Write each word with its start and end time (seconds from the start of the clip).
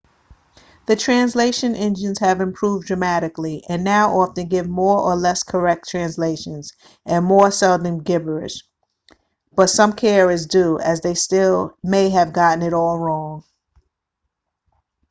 the 0.87 0.95
translation 0.95 1.75
engines 1.75 2.17
have 2.17 2.41
improved 2.41 2.87
dramatically 2.87 3.63
and 3.69 3.83
now 3.83 4.09
often 4.19 4.47
give 4.47 4.67
more 4.67 4.97
or 4.99 5.15
less 5.15 5.43
correct 5.43 5.87
translations 5.87 6.73
and 7.05 7.23
more 7.23 7.51
seldom 7.51 7.99
gibberish 8.01 8.63
but 9.53 9.69
some 9.69 9.93
care 9.93 10.31
is 10.31 10.47
due 10.47 10.79
as 10.79 11.01
they 11.01 11.13
still 11.13 11.77
may 11.83 12.09
have 12.09 12.33
gotten 12.33 12.63
it 12.63 12.73
all 12.73 12.97
wrong 12.97 13.43